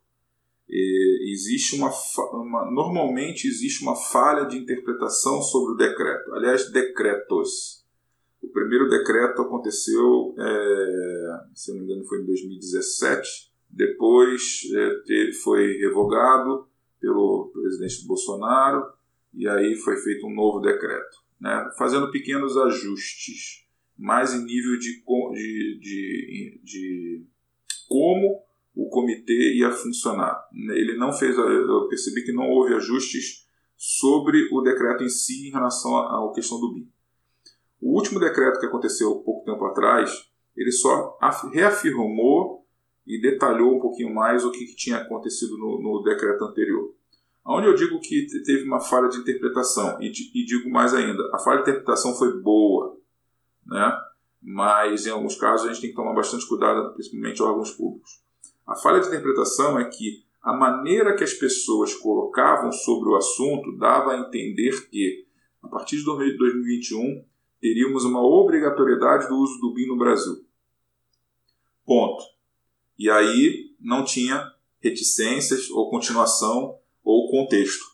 [0.69, 1.89] Existe uma,
[2.33, 6.33] uma, normalmente existe uma falha de interpretação sobre o decreto.
[6.33, 7.85] Aliás, decretos.
[8.47, 13.51] O primeiro decreto aconteceu, é, se não me engano, foi em 2017.
[13.69, 16.67] Depois é, foi revogado
[16.99, 18.85] pelo presidente Bolsonaro
[19.33, 23.65] e aí foi feito um novo decreto, né, fazendo pequenos ajustes,
[23.97, 27.25] mais em nível de, de, de, de
[27.89, 28.41] como
[28.73, 30.41] o comitê ia funcionar.
[30.53, 35.51] Ele não fez, eu percebi que não houve ajustes sobre o decreto em si em
[35.51, 36.89] relação à questão do BIM.
[37.81, 41.17] O último decreto que aconteceu pouco tempo atrás, ele só
[41.51, 42.65] reafirmou
[43.05, 46.93] e detalhou um pouquinho mais o que, tinha acontecido no, no, decreto anterior.
[47.45, 51.39] Onde eu digo que teve uma falha de interpretação, e, e, digo mais ainda, a
[51.39, 52.97] falha de interpretação foi boa,
[53.65, 53.97] né?
[54.41, 58.21] mas em alguns casos a gente tem que tomar bastante cuidado, principalmente órgãos públicos.
[58.65, 63.77] A falha de interpretação é que a maneira que as pessoas colocavam sobre o assunto
[63.77, 65.25] dava a entender que,
[65.63, 67.23] a partir de 2021,
[67.59, 70.45] teríamos uma obrigatoriedade do uso do BIM no Brasil.
[71.85, 72.23] Ponto.
[72.97, 77.85] E aí não tinha reticências ou continuação ou contexto.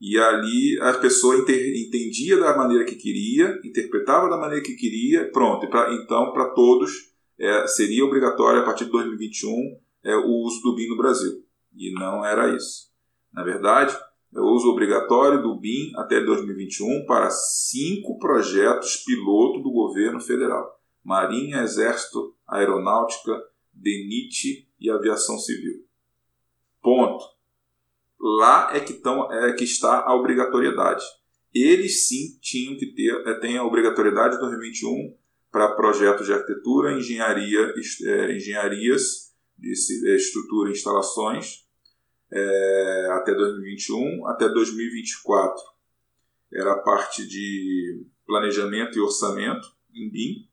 [0.00, 5.68] E ali a pessoa entendia da maneira que queria, interpretava da maneira que queria, pronto.
[5.68, 10.74] Pra, então, para todos, é, seria obrigatório a partir de 2021 é, o uso do
[10.74, 11.44] BIM no Brasil.
[11.76, 12.90] E não era isso.
[13.32, 13.94] Na verdade,
[14.32, 21.62] o uso obrigatório do BIM até 2021 para cinco projetos piloto do governo federal: Marinha,
[21.62, 23.32] Exército, Aeronáutica,
[23.72, 25.84] DENIT e Aviação Civil.
[26.80, 27.24] Ponto.
[28.20, 31.02] Lá é que, tão, é que está a obrigatoriedade.
[31.54, 35.16] Eles sim tinham que ter, é, tem a obrigatoriedade de 2021
[35.50, 37.74] para projetos de arquitetura, engenharia,
[38.04, 41.64] é, engenharias de é, estrutura e instalações
[42.32, 45.62] é, até 2021, até 2024
[46.52, 50.48] era a parte de planejamento e orçamento em BIM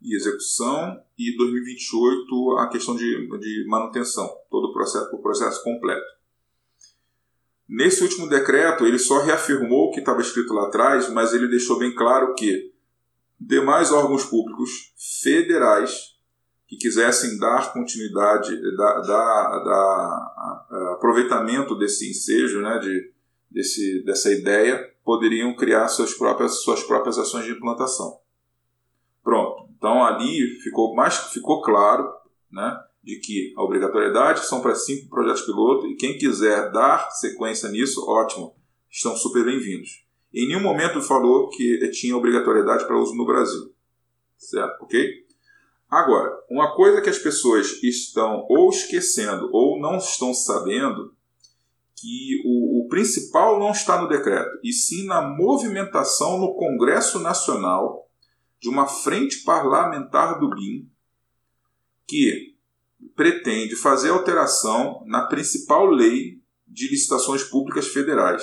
[0.00, 6.04] e execução e 2028 a questão de, de manutenção, todo o processo, o processo completo.
[7.68, 11.78] Nesse último decreto, ele só reafirmou o que estava escrito lá atrás, mas ele deixou
[11.78, 12.72] bem claro que
[13.40, 14.92] demais órgãos públicos
[15.22, 16.11] federais
[16.72, 23.12] que quisessem dar continuidade, dar, dar, dar aproveitamento desse ensejo, né, de,
[23.50, 28.18] desse, dessa ideia, poderiam criar suas próprias, suas próprias ações de implantação.
[29.22, 29.68] Pronto.
[29.76, 32.10] Então ali ficou mais ficou claro,
[32.50, 37.68] né, de que a obrigatoriedade são para cinco projetos piloto e quem quiser dar sequência
[37.68, 38.56] nisso, ótimo,
[38.90, 40.06] estão super bem-vindos.
[40.32, 43.74] Em nenhum momento falou que tinha obrigatoriedade para uso no Brasil.
[44.38, 44.82] Certo?
[44.84, 45.22] Ok?
[45.92, 51.14] Agora, uma coisa que as pessoas estão ou esquecendo ou não estão sabendo
[51.94, 58.08] que o, o principal não está no decreto, e sim na movimentação no Congresso Nacional
[58.58, 60.90] de uma frente parlamentar do BIM
[62.06, 62.56] que
[63.14, 68.42] pretende fazer alteração na principal lei de licitações públicas federais.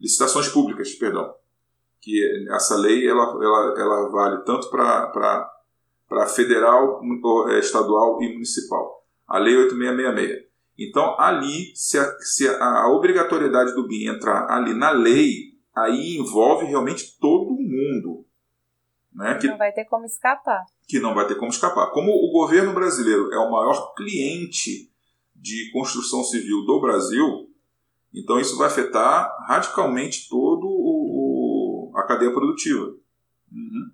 [0.00, 1.34] Licitações públicas, perdão.
[2.00, 5.52] Que essa lei ela, ela, ela vale tanto para
[6.34, 7.00] federal,
[7.50, 9.04] é, estadual e municipal.
[9.26, 10.44] A Lei 8666.
[10.78, 16.66] Então, ali, se a, se a obrigatoriedade do BIM entrar ali na lei, aí envolve
[16.66, 18.26] realmente todo mundo.
[19.12, 19.38] Né?
[19.38, 20.64] Que, não vai ter como escapar.
[20.88, 21.92] Que não vai ter como escapar.
[21.92, 24.90] Como o governo brasileiro é o maior cliente
[25.36, 27.48] de construção civil do Brasil,
[28.12, 32.86] então isso vai afetar radicalmente todo o, o a cadeia produtiva.
[33.52, 33.90] Uhum.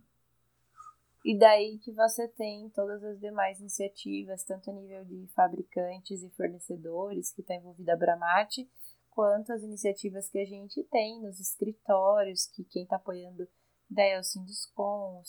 [1.24, 6.30] E daí que você tem todas as demais iniciativas, tanto a nível de fabricantes e
[6.30, 8.68] fornecedores, que está envolvida a Bramate,
[9.10, 13.46] quanto as iniciativas que a gente tem nos escritórios, que quem está apoiando
[13.90, 15.22] daí é o Sinduscom,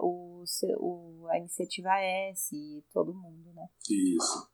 [0.00, 0.44] o,
[0.78, 3.68] o, a Iniciativa S e todo mundo, né?
[3.88, 4.48] Isso.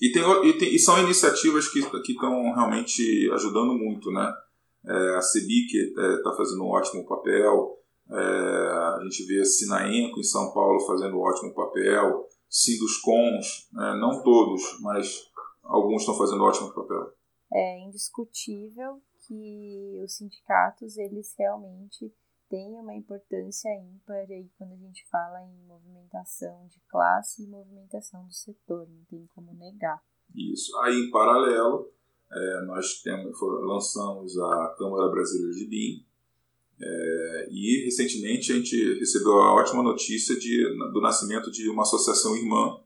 [0.00, 4.32] E, tem, e, tem, e são iniciativas que estão realmente ajudando muito, né?
[4.84, 7.78] É, a CEBIC está é, tá fazendo um ótimo papel,
[8.12, 13.94] é, a gente vê a Sinaenco em São Paulo fazendo um ótimo papel, Sinduscons, né?
[14.00, 15.30] não todos, mas
[15.62, 17.12] alguns estão fazendo um ótimo papel.
[17.52, 22.12] É indiscutível que os sindicatos eles realmente
[22.48, 28.26] têm uma importância ímpar aí quando a gente fala em movimentação de classe e movimentação
[28.26, 30.02] do setor, não tem como negar.
[30.34, 30.76] Isso.
[30.80, 31.90] Aí, em paralelo,
[32.30, 36.11] é, nós temos, lançamos a Câmara Brasileira de BIM
[36.84, 42.36] é, e recentemente a gente recebeu a ótima notícia de, do nascimento de uma associação
[42.36, 42.80] irmã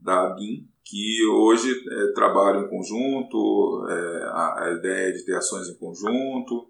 [0.00, 5.68] da BIM, que hoje é, trabalham em conjunto, é, a, a, ideia de ter ações
[5.68, 6.68] em conjunto,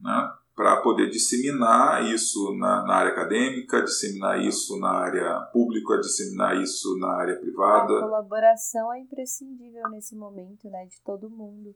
[0.00, 6.62] né, para poder disseminar isso na, na, área acadêmica, disseminar isso na área pública, disseminar
[6.62, 7.98] isso na área privada.
[7.98, 11.74] A colaboração é imprescindível nesse momento, né, de todo mundo,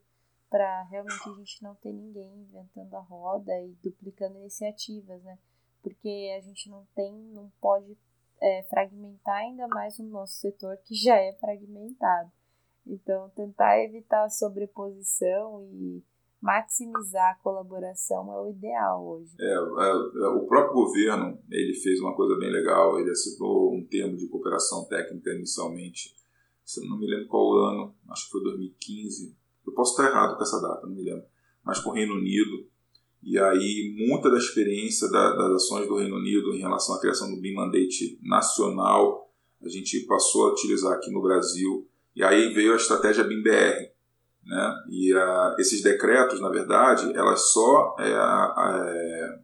[0.51, 5.39] para realmente a gente não ter ninguém inventando a roda e duplicando iniciativas, né,
[5.83, 7.97] porque a gente não tem, não pode
[8.41, 12.31] é, fragmentar ainda mais o nosso setor que já é fragmentado.
[12.87, 16.05] Então, tentar evitar a sobreposição e
[16.41, 19.35] maximizar a colaboração é o ideal hoje.
[19.41, 23.85] É, é, é, o próprio governo ele fez uma coisa bem legal, ele assinou um
[23.85, 26.15] termo de cooperação técnica inicialmente,
[26.65, 29.37] se não me lembro qual ano, acho que foi 2015,
[29.67, 31.25] eu posso estar errado com essa data, não me lembro,
[31.65, 32.67] mas com o Reino Unido,
[33.27, 37.29] e aí, muita da experiência da, das ações do Reino Unido em relação à criação
[37.29, 39.29] do BIM Mandate nacional,
[39.61, 41.89] a gente passou a utilizar aqui no Brasil.
[42.15, 43.91] E aí veio a estratégia BIM-BR.
[44.45, 44.75] Né?
[44.91, 49.39] E a, esses decretos, na verdade, elas só é, é,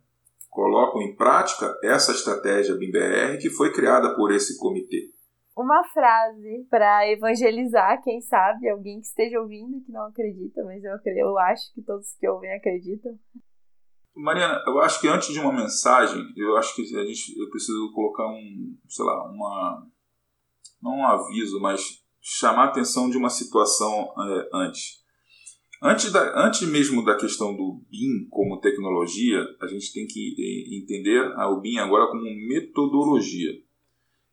[0.49, 5.11] colocam em prática essa estratégia BIM-BR que foi criada por esse comitê.
[5.57, 10.93] Uma frase para evangelizar, quem sabe, alguém que esteja ouvindo que não acredita, mas eu,
[11.17, 13.13] eu acho que todos que ouvem acreditam.
[14.15, 17.93] Mariana, eu acho que antes de uma mensagem, eu acho que a gente, eu preciso
[17.95, 19.87] colocar um, sei lá, uma,
[20.83, 25.03] não um aviso, mas chamar a atenção de uma situação é, antes.
[25.83, 30.77] Antes, da, antes mesmo da questão do BIM como tecnologia, a gente tem que é,
[30.79, 33.53] entender o BIM agora como metodologia.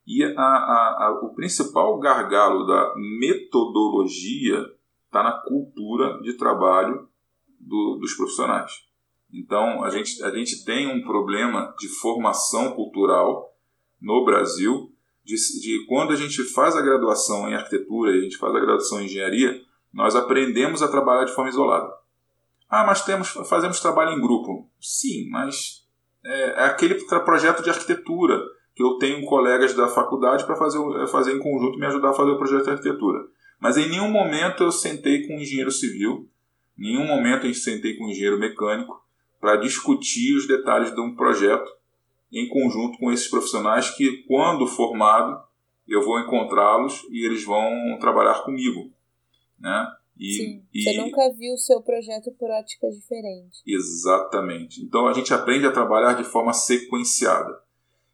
[0.10, 4.66] E a, a, a, o principal gargalo da metodologia
[5.05, 7.07] está na cultura de trabalho
[7.60, 8.72] do, dos profissionais.
[9.32, 13.55] Então, a gente, a gente tem um problema de formação cultural
[14.01, 14.91] no Brasil,
[15.24, 18.99] de, de quando a gente faz a graduação em arquitetura a gente faz a graduação
[18.99, 19.62] em engenharia,
[19.93, 21.93] nós aprendemos a trabalhar de forma isolada.
[22.68, 24.68] Ah, mas temos, fazemos trabalho em grupo.
[24.82, 25.88] Sim, mas
[26.26, 28.41] é, é aquele projeto de arquitetura
[28.80, 32.14] que eu tenho colegas da faculdade para fazer, fazer em conjunto e me ajudar a
[32.14, 33.20] fazer o projeto de arquitetura.
[33.60, 36.30] Mas em nenhum momento eu sentei com um engenheiro civil,
[36.78, 38.98] em nenhum momento eu sentei com um engenheiro mecânico
[39.38, 41.70] para discutir os detalhes de um projeto
[42.32, 45.44] em conjunto com esses profissionais que, quando formado,
[45.86, 48.94] eu vou encontrá-los e eles vão trabalhar comigo,
[49.60, 49.88] né?
[50.18, 50.84] E, Sim, e...
[50.84, 53.62] você nunca viu o seu projeto por óticas diferentes.
[53.68, 54.82] Exatamente.
[54.82, 57.68] Então a gente aprende a trabalhar de forma sequenciada.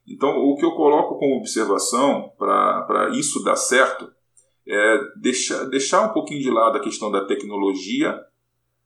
[0.07, 4.11] Então o que eu coloco como observação para isso dar certo
[4.67, 8.19] é deixar, deixar um pouquinho de lado a questão da tecnologia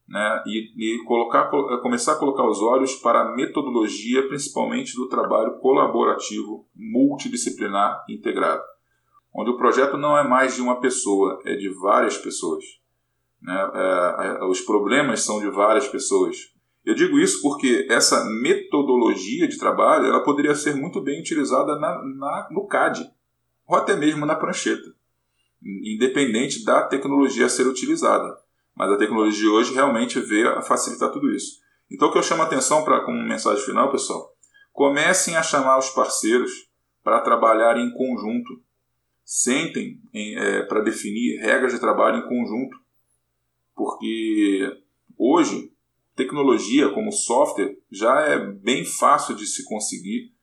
[0.10, 1.50] né, e, e colocar,
[1.82, 8.64] começar a colocar os olhos para a metodologia, principalmente do trabalho colaborativo, multidisciplinar integrado,
[9.34, 12.64] onde o projeto não é mais de uma pessoa, é de várias pessoas.
[13.42, 13.72] Né?
[13.74, 16.36] É, é, os problemas são de várias pessoas.
[16.86, 22.04] Eu digo isso porque essa metodologia de trabalho ela poderia ser muito bem utilizada na,
[22.04, 23.10] na, no CAD
[23.68, 24.96] ou até mesmo na prancheta,
[25.62, 28.38] independente da tecnologia a ser utilizada.
[28.76, 31.60] Mas a tecnologia hoje realmente veio a facilitar tudo isso.
[31.92, 34.34] Então o que eu chamo a atenção para como mensagem final, pessoal,
[34.72, 36.70] comecem a chamar os parceiros
[37.04, 38.62] para trabalhar em conjunto.
[39.24, 42.78] Sentem é, para definir regras de trabalho em conjunto.
[43.76, 44.72] Porque
[45.18, 45.72] hoje,
[46.24, 50.34] tecnologia como software já é bem fácil de se conseguir.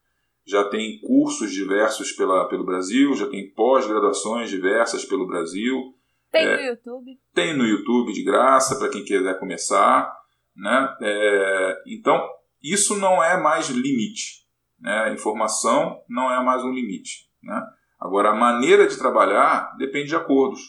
[0.45, 5.97] Já tem cursos diversos pela, pelo Brasil, já tem pós-graduações diversas pelo Brasil
[6.37, 7.21] tem é, no YouTube?
[7.35, 10.15] Tem no YouTube de graça para quem quiser começar.
[10.55, 10.97] Né?
[11.01, 12.29] É, então,
[12.63, 14.45] isso não é mais limite.
[14.79, 15.13] Né?
[15.15, 17.31] Informação não é mais um limite.
[17.43, 17.61] Né?
[17.99, 20.61] Agora, a maneira de trabalhar depende de acordos,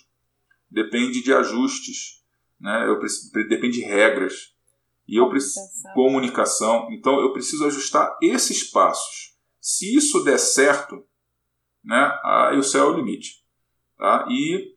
[0.69, 2.23] depende de ajustes,
[2.59, 2.85] né?
[2.87, 4.55] eu preciso, depende de regras.
[5.07, 6.87] E eu preciso comunicação.
[6.91, 9.37] Então, eu preciso ajustar esses passos.
[9.61, 11.03] Se isso der certo,
[11.83, 13.43] né, aí o céu é o limite.
[13.97, 14.25] Tá?
[14.29, 14.75] E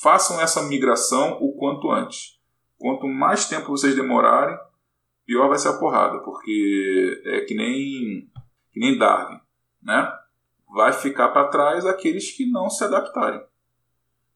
[0.00, 2.40] façam essa migração o quanto antes.
[2.78, 4.56] Quanto mais tempo vocês demorarem,
[5.24, 8.28] pior vai ser a porrada, porque é que nem,
[8.72, 9.40] que nem Darwin,
[9.82, 10.12] né?
[10.68, 13.44] Vai ficar para trás aqueles que não se adaptarem.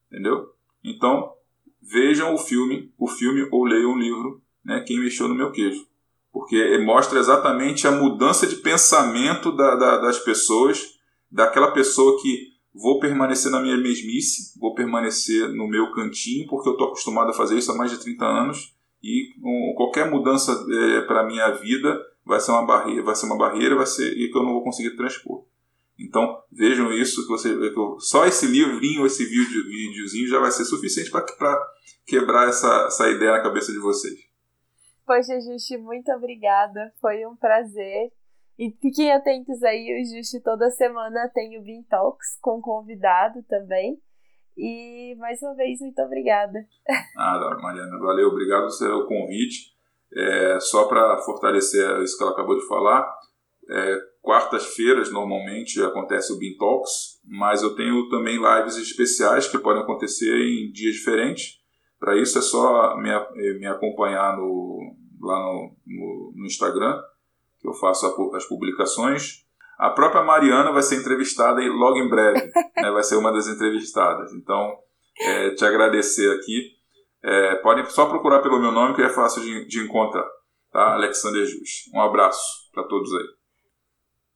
[0.06, 0.54] Entendeu?
[0.84, 1.34] Então,
[1.82, 5.86] vejam o filme, o filme ou leiam o livro, né, Quem Mexeu no Meu Queijo.
[6.32, 10.94] Porque mostra exatamente a mudança de pensamento da, da, das pessoas,
[11.30, 16.72] daquela pessoa que vou permanecer na minha mesmice, vou permanecer no meu cantinho, porque eu
[16.72, 21.00] estou acostumado a fazer isso há mais de 30 anos e um, qualquer mudança é,
[21.02, 24.30] para a minha vida vai ser uma barreira, vai ser uma barreira, vai ser e
[24.30, 25.44] que eu não vou conseguir transpor.
[25.98, 27.56] Então vejam isso que você
[27.98, 31.24] só esse livrinho, esse vídeo, videozinho já vai ser suficiente para
[32.04, 34.35] quebrar essa, essa ideia na cabeça de vocês.
[35.06, 36.92] Poxa, Justi, muito obrigada.
[37.00, 38.10] Foi um prazer.
[38.58, 44.00] E fiquem atentos aí, o Justo toda semana tem o Bean Talks com convidado também.
[44.56, 46.58] E mais uma vez, muito obrigada.
[47.14, 49.76] Nada, Mariana, valeu, obrigado pelo convite.
[50.16, 53.06] É, só para fortalecer isso que ela acabou de falar,
[53.68, 59.82] é, quartas-feiras normalmente acontece o Bean Talks, mas eu tenho também lives especiais que podem
[59.82, 61.58] acontecer em dias diferentes.
[61.98, 63.10] Para isso é só me,
[63.58, 67.00] me acompanhar no, lá no, no, no Instagram
[67.60, 69.44] que eu faço as publicações.
[69.78, 74.32] A própria Mariana vai ser entrevistada logo em breve, né, vai ser uma das entrevistadas.
[74.32, 74.74] Então,
[75.20, 76.76] é, te agradecer aqui.
[77.22, 80.26] É, podem só procurar pelo meu nome que é fácil de, de encontrar,
[80.70, 80.94] tá?
[80.94, 81.90] Alexander Jus.
[81.92, 83.35] Um abraço para todos aí.